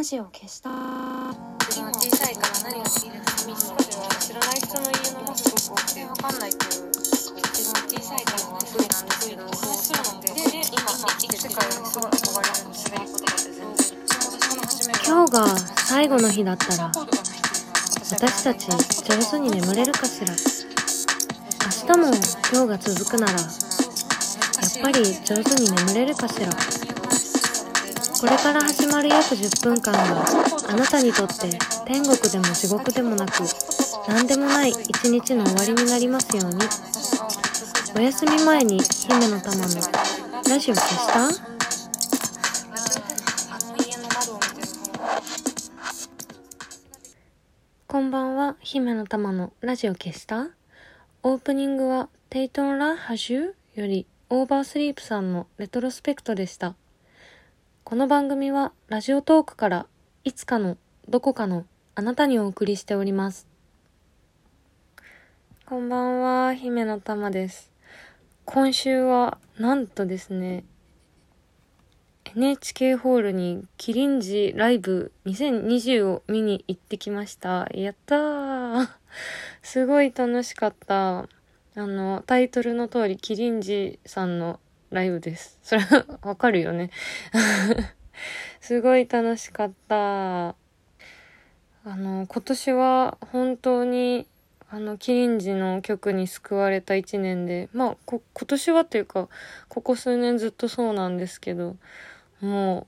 [0.00, 0.70] ラジオ消した。
[0.70, 7.28] 自分は小さいから何が好きで寂しさでは知らない人の家の方すごく多くて分かんないっていう自
[7.68, 10.40] 分は小さいからは得意なんですけどそうするのでで
[10.72, 13.92] 今生きてる世界にすごい憧れるんです滑り言葉って全然
[15.04, 15.44] 今日が
[15.84, 20.32] 最後の日だったら私たち上手に眠れるかしら。
[20.32, 22.08] 明日も
[22.48, 23.44] 今日が続くならやっ
[24.80, 26.48] ぱり上手に眠れるかしら。
[28.20, 30.26] これから始まる約10分間が
[30.68, 33.32] あなたにとって天国でも地獄でもなく
[34.06, 36.60] 何でもない一日の終わりになりますように。
[37.96, 39.62] お休み前に姫の玉の
[40.48, 41.28] ラジオ消した？
[47.88, 50.50] こんばんは、姫の玉のラジオ消した？
[51.22, 56.76] オープニングはテイトンラ・ハジュよりオーバースリープさんのレトロスペクトでした。
[57.90, 59.86] この番組はラジオトークから
[60.22, 60.76] いつかの
[61.08, 63.48] どこかのあなたにお送りしております。
[65.66, 67.72] こんばんは、姫の玉です。
[68.44, 70.62] 今週はなんとですね、
[72.36, 77.66] NHK ホールにキリンジライブ2020を見に行ってきました。
[77.74, 78.88] やったー
[79.62, 81.18] すごい楽しかった。
[81.18, 81.26] あ
[81.74, 84.60] の、タイトルの通りキリンジさんの
[84.90, 85.58] ライブです。
[85.62, 86.90] それはわかるよね。
[88.60, 90.48] すごい楽しかった。
[90.48, 90.54] あ
[91.84, 94.26] の、今年は本当に
[94.72, 99.28] あの、キリンジの曲に救われた一年で、まあ、こ、今年はっていうか、
[99.68, 101.76] ここ数年ずっとそうなんですけど、
[102.40, 102.86] も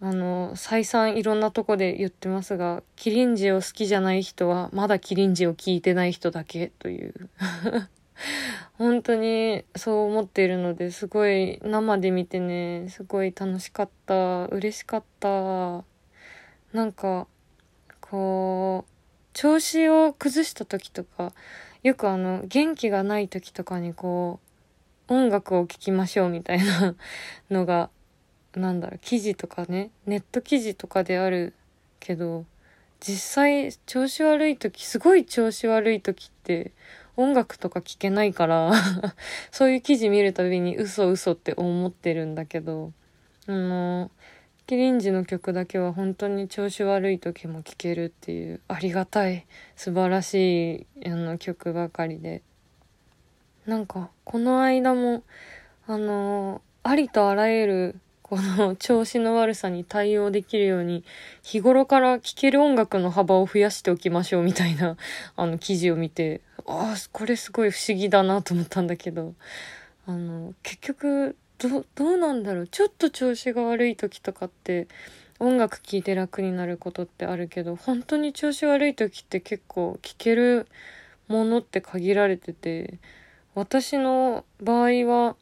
[0.00, 7.30] う、あの、再三いろんなとこで言ってますが、キリンジを好きじゃない人は、まだキリンジを聞いてない人だけという。
[8.78, 14.46] 本当にそう思っているのですごい生で見てね、すごい楽しかった。
[14.46, 15.84] 嬉しかった。
[16.72, 17.26] なんか、
[18.00, 18.90] こう、
[19.32, 21.32] 調子を崩した時とか、
[21.82, 24.40] よくあの、元気がない時とかにこ
[25.08, 26.94] う、音楽を聴きましょうみたいな
[27.50, 27.90] のが、
[28.54, 31.54] なんだろう、記事とかね、ネット記事とかである
[32.00, 32.44] けど、
[33.00, 36.72] 実際調子悪い時、すごい調子悪い時って
[37.16, 38.72] 音楽とか聴けないから、
[39.50, 42.92] そういう記事見るたびに嘘嘘って思ってるんだけど、
[43.46, 44.10] あの、
[44.66, 49.46] キリンジの曲だけは本当に調子悪い時も聴けるっていうありがたい
[49.76, 52.42] 素晴らしいあの曲ばかりで。
[53.66, 55.22] なんかこの間も
[55.86, 58.00] あのありとあらゆる
[58.32, 61.04] この調子の悪さに対応できるように
[61.42, 64.96] 日頃から聴ける音楽の幅を増やしておきましょうみたいな
[65.36, 69.34] あの記事を見てああこれすごい不思議だなと思ったんだけど
[70.06, 72.68] あの結局どどうなんだろう？
[72.68, 74.88] ちょっと調子が悪い時とかって
[75.38, 80.66] 音楽聴いて楽になることってあるけど本当に調子悪い時って結構聴ける
[81.28, 82.94] ものって限られてて
[83.54, 85.36] 私の場合は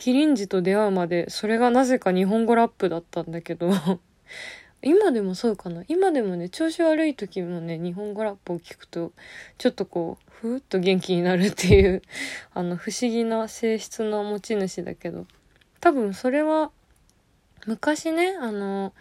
[0.00, 3.70] キリンジと出会うまでそれがなぜか日本語ラップだったんだけど。
[4.80, 5.84] 今でもそうかな。
[5.88, 9.12] 今でもね調子悪い時もね日本語ラップを聞くと
[9.58, 12.00] ちょっとこうふーっと元気になるっていう
[12.54, 15.26] あの不思議な性質の持ち主だけど。
[15.82, 16.70] 多分それは
[17.66, 18.94] 昔ねあの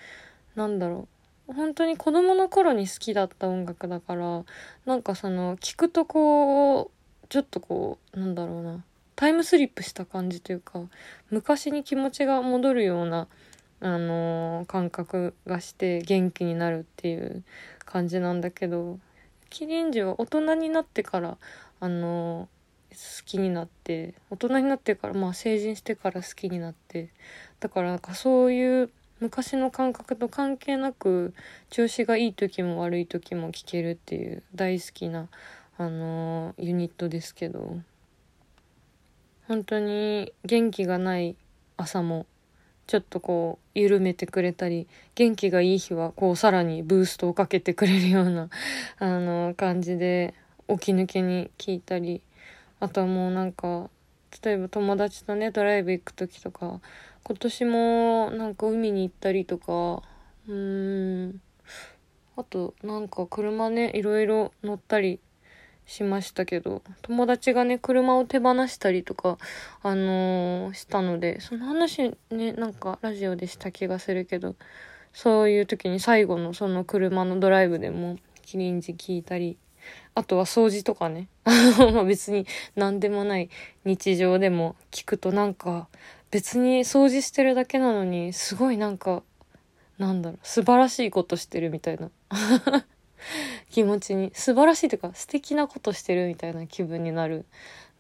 [0.56, 1.08] なんだろ
[1.48, 1.54] う。
[1.54, 4.44] 本当に子供の頃に好きだった音楽だから
[4.86, 8.84] なんかその聞くとこうちょっとこうなんだろうな。
[9.20, 10.80] タイムスリップした感じというか
[11.30, 13.28] 昔に気持ちが戻るような
[13.82, 17.44] あの感覚がして元気になるっていう
[17.84, 18.98] 感じなんだけど
[19.50, 21.38] キリンジは大人になってから
[21.82, 22.48] あの
[22.92, 27.10] 好きになって大人になってからまあ成人してから好きになって
[27.60, 31.34] だからなんかそういう昔の感覚と関係なく
[31.70, 35.28] 調子がいい時も悪い時も聴けるっていう大好きな
[35.78, 37.82] あのユニットですけど。
[39.50, 41.36] 本当に元気がない
[41.76, 42.28] 朝も
[42.86, 48.50] ちょっとこう緩めてくれたり元気がいい日はこうさらにブーストをかけてくれるような
[49.00, 50.36] あの感じで
[50.68, 52.22] 起き抜けに聞いたり
[52.80, 53.90] あとはもうなんか
[54.44, 56.80] 例えば友達とねドライブ行く時とか
[57.24, 60.04] 今年もなんか海に行ったりとか
[60.48, 61.42] うーん
[62.36, 65.20] あとなんか車ねいろいろ乗ったり
[65.90, 69.38] しましたけど友達がね車を手放したりとか
[69.82, 74.56] あのーしたのでその話ねなんかラジオでした気がするけど
[75.14, 79.58] そういう時に最後のその車のドライブでもキリンジ聞いたり
[80.14, 81.28] あとは掃除とかね
[81.94, 82.46] ま別に
[82.76, 83.50] 何でもない
[83.84, 85.88] 日常でも聞くとなんか
[86.30, 89.24] 別に掃除してるだけなのにすごいなんか
[89.98, 92.12] なんだろう素晴らしいことしてるみたいな。
[93.70, 94.32] 気持ちに。
[94.34, 97.46] 素晴らしいというか素敵なことしてるみたいな気分になる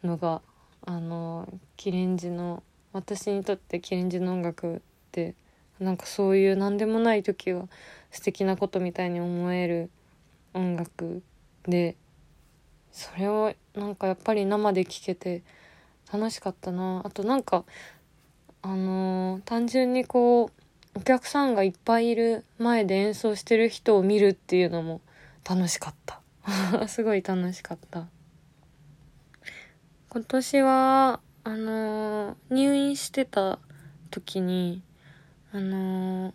[0.03, 0.41] のが
[0.85, 2.63] あのキレンジの
[2.93, 4.79] 私にとってキレンジの音楽っ
[5.11, 5.35] て
[5.79, 7.67] なんかそういう何でもない時は
[8.11, 9.89] 素敵なことみたいに思える
[10.53, 11.21] 音楽
[11.63, 11.95] で
[12.91, 15.43] それをなんかやっぱり生で聴けて
[16.11, 17.01] 楽しかったな。
[17.05, 17.65] あとなんか
[18.61, 20.59] あのー単純にこう
[20.95, 25.01] お客さんがいっぱいいる前で演奏してる人を見るっていうのも
[25.47, 26.21] 楽しかった。
[26.87, 28.07] すごい楽しかった。
[30.09, 33.59] 今年はあのー入院してた
[34.09, 34.81] 時に
[35.51, 36.33] あのー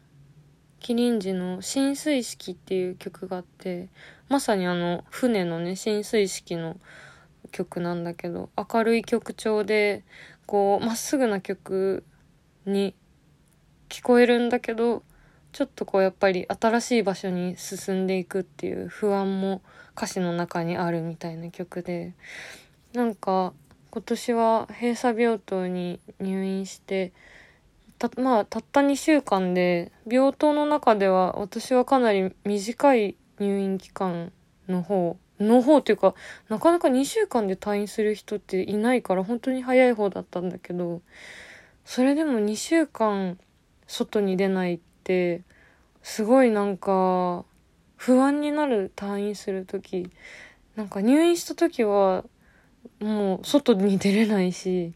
[0.80, 3.88] キリンジの「浸水式」っていう曲があって
[4.28, 6.76] まさにあの船のね浸水式の
[7.52, 10.04] 曲なんだけど明るい曲調で
[10.46, 12.04] こうまっすぐな曲
[12.66, 12.94] に
[13.88, 15.02] 聞こえるんだけど
[15.54, 19.62] ちょっとこうやっぱり新しい場所に進んでいくっていう不安も
[19.96, 22.12] 歌詞の中にあるみたいな曲で
[22.92, 23.52] なんか
[23.90, 27.12] 今年は閉鎖病棟に入院して
[28.00, 34.32] たまあたった2週間で病棟の中では私はかなり短い入院期間
[34.68, 36.16] の方の方っていうか
[36.48, 41.00] なかなか2週間で退院する人っていないから本当に早い方だったんだけど
[41.84, 43.38] それでも2週間
[43.86, 45.42] 外に出ないって
[46.02, 47.44] すごいなんか
[47.96, 50.10] 不安になる退院する時
[50.76, 52.24] なんか入院した時は
[53.00, 54.92] もう外に出れないし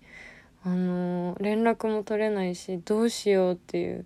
[0.64, 4.04] あの連絡も取れないしどうしようっていう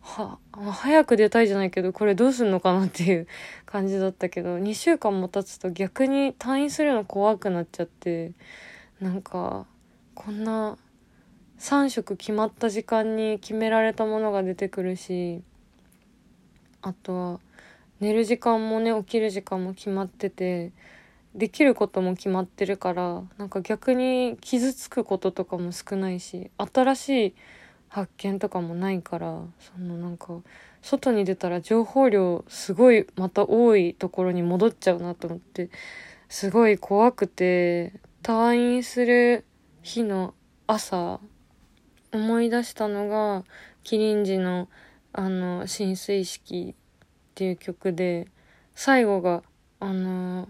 [0.00, 3.26] は早く出たいじゃないけどこれどうすんのかなっていう
[3.64, 8.32] 感じだったけど2週間も経つと逆に退院するの怖くなっちゃって
[9.00, 9.66] なんか
[10.14, 10.76] こんな
[11.64, 15.40] 3食決まった時間に決められたものが出てくるし
[16.82, 17.40] あとは
[18.00, 20.72] 寝る時間もね起きる時間も決まってて
[21.34, 27.34] できることも決まってるからなんか逆に傷つくこととかも少ないし新しい
[27.88, 30.34] 発見とかもないからそのなんか
[30.82, 35.70] 外に出たら情報量すごいまた多いところに戻っちゃうなと思って
[36.28, 39.46] すごい怖くて退院する
[39.80, 40.34] 日の
[40.66, 41.20] 朝
[42.14, 43.44] 思い出したのが
[43.82, 44.68] キリンジの
[45.12, 46.76] あの浸水式っ
[47.34, 48.28] ていう曲で
[48.74, 49.42] 最後が
[49.80, 50.48] あの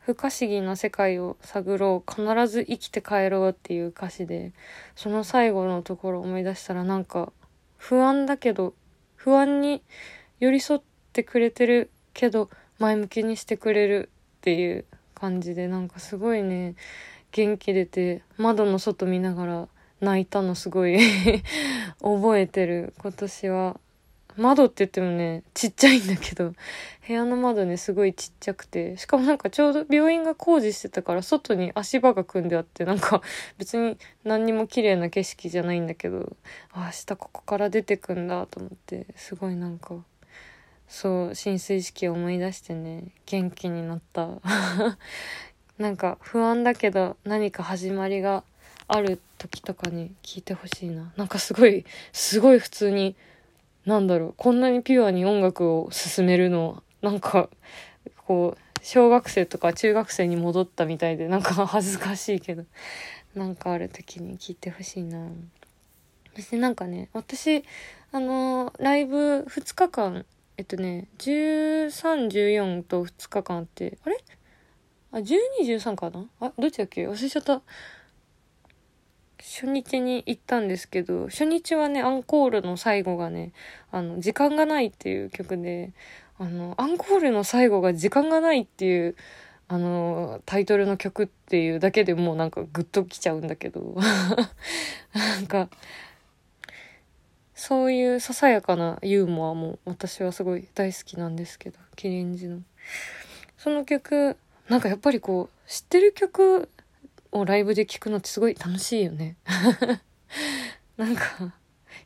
[0.00, 4.52] 不可思議な世界を探ろう必ず生きて帰ろうっていう歌詞で
[4.96, 7.32] その最後のところを思い出したらなんか
[7.76, 8.74] 不安だけど
[9.14, 9.82] 不安に
[10.40, 10.80] 寄り添っ
[11.12, 14.84] てくれてるけど前向きにしてくれるっていう
[15.14, 16.74] 感じでなんかすごいね
[17.30, 19.68] 元気出て窓の外見ながら
[20.02, 20.98] 泣いたのすごい
[22.02, 23.80] 覚えてる今年は。
[24.36, 26.54] 窓って言ってもねちっちゃいんだけど
[27.06, 28.96] 部屋の窓ねすごいちっちゃくて。
[28.96, 33.20] しかもなんかちょうど病院が工事してたから外に足場が組んであってなんか
[33.58, 36.34] 別に何にも綺麗な景色じゃないんだけど
[36.72, 39.96] あ明日ここから出てくんだと思ってすごいなんか
[40.88, 44.28] そう浸水式を思い出してね元気になった。
[45.78, 48.44] なんか不安だけど何か始まりが
[48.88, 51.12] ある時とかに聞いてほしいな。
[51.16, 53.16] なんかすごいすごい普通に
[53.86, 57.48] なんだろうこんなにピュアに音楽を進めるのなんか
[58.26, 62.64] こう小学生とか中学生に戻ったみたいでなんか恥ずかしいけど
[63.34, 65.28] なんかある時に聞いてほしいな。
[66.34, 67.64] そしてなんかね私
[68.10, 70.24] あのライブ2日間
[70.56, 74.18] えっとね1314と2日間あってあれ？
[75.12, 76.26] あ1213かな？
[76.40, 77.06] あどっちだっけ？
[77.08, 77.62] 忘れちゃった。
[79.42, 83.52] 初日に行ったんですけど初日はねアンコールの最後がね
[83.90, 85.90] 「あの時間がない」っていう曲で
[86.38, 89.16] あのアンコールの最後が「時間がない」っていう
[89.66, 93.96] あのタイトルの曲っていうだけでもうなんかグッときちゃうんだけど
[95.12, 95.68] なんか
[97.54, 102.60] そういうささやかなユーモアも私はすごい大好きなんですけどキリンジの。
[103.56, 104.36] その曲
[104.68, 106.68] なんかやっぱりこう知ってる曲
[107.32, 109.36] をライブで聴くのってすごい楽しいよね。
[110.96, 111.54] なんか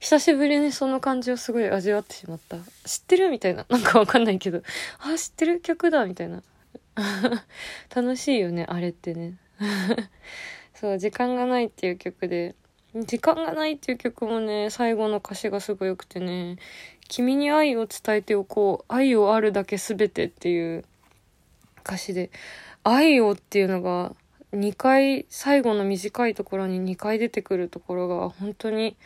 [0.01, 2.59] 久しぶりにその感じをすごい味わってしまった。
[2.85, 3.67] 知ってるみたいな。
[3.69, 4.63] なんかわかんないけど。
[5.01, 6.43] あ知ってる曲だみたいな。
[7.95, 9.35] 楽しいよねあれってね。
[10.75, 12.55] そう「時間がない」っていう曲で
[12.95, 16.57] 「時間がない」っていう曲もね最後の歌詞がすごい良くてね
[17.09, 18.93] 「君に愛を伝えておこう。
[18.93, 20.85] 愛をあるだけ全て」っていう
[21.81, 22.31] 歌詞で
[22.85, 24.15] 「愛を」っていうのが
[24.57, 28.97] 2回最後の短いところに2回出てくるところが本当に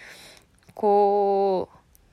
[0.74, 1.68] こ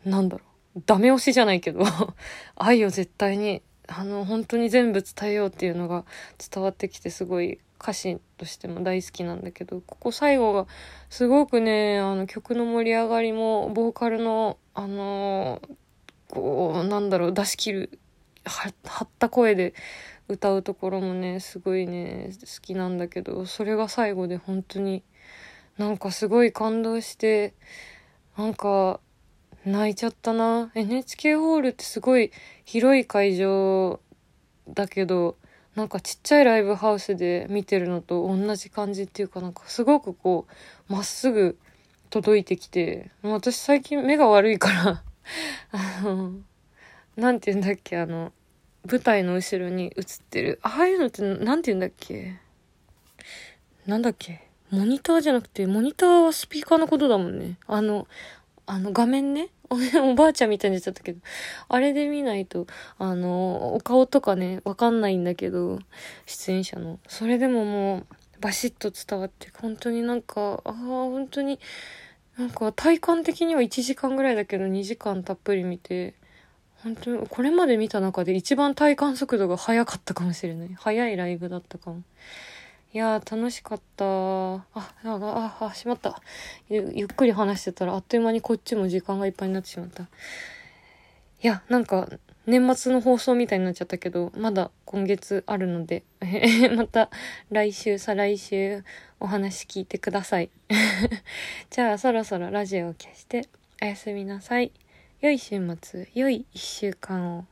[0.05, 0.47] うなんだろう。
[0.85, 1.83] ダメ押しじゃないけど
[2.55, 6.05] 愛を絶対にあの本当に全部伝えようっていうのが
[6.53, 10.67] 伝わってきてすごい歌詞としても大好きなんだけどここ最後が
[11.09, 15.61] すごくねあの曲の盛り上がりもボーカルのあの
[16.29, 17.99] こうなんだろう出し切る
[18.43, 18.69] 張
[19.03, 19.73] った声で
[20.29, 25.03] 歌うところもねすごいね好きなんだけどそれが最後で本当に
[25.77, 27.53] なんかすごい感動して
[28.37, 28.99] なんか
[29.65, 30.71] 泣いちゃったな。
[30.75, 32.31] NHK ホールってすごい
[32.63, 33.99] 広い会場
[34.69, 35.35] だけど
[35.75, 40.47] なんかちっちゃいライブハウスで見てるのと同じ感じっていうかなんかすごくこ
[40.89, 41.57] うまっすぐ
[42.09, 45.03] 届いてきて私最近目が悪いから
[45.71, 46.31] あの
[47.15, 48.31] なんて言うんだっけあの
[48.89, 50.59] 舞台の後ろに映ってる。
[50.61, 52.35] ああいうのってなんて言うんだっけ？
[53.85, 54.41] なんだっけ？
[54.69, 57.57] モニターじゃなくてモニターはスピーカーのことだもんね。
[57.67, 58.07] あの
[58.65, 59.49] あの画面ね。
[59.69, 61.19] おばあちゃんみたいになっちゃったけど、
[61.67, 62.67] あれで見ないと、
[62.97, 65.79] あの、お顔とかね、わかんないんだけど、
[66.25, 66.99] 出演者の。
[67.09, 68.05] それでももう、
[68.39, 71.59] バシッと伝わって、本当になんか、ああ、本当に、
[72.37, 76.13] なんか体感的には1時間ぐらいだけど2時間たっぷり見て、
[76.83, 80.69] 本当にこれまで見た中で一番体感速度が速かったかもしれない。
[80.75, 82.03] 速いライブだったかも。
[82.93, 84.05] いや、楽しかった。
[84.05, 86.21] あ、あ、あ、あ、しまった
[86.69, 86.91] ゆ。
[86.95, 90.03] ゆっくり話してたら、あっという間にこっちも時間がいっぱいになってしまった。
[90.03, 90.07] い
[91.41, 92.07] や、なんか、
[92.47, 96.03] 年末の放送みたいになっちゃったけど、まだ今月あるので、
[96.75, 97.09] また
[97.51, 98.85] 来週、再来週
[99.19, 100.49] お話聞いてください。
[101.69, 103.49] じゃあそろそろラジオを消して
[103.81, 104.71] おやすみなさい。
[105.19, 107.45] 良い週末、良い一週間を。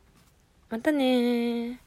[0.69, 1.84] またねー。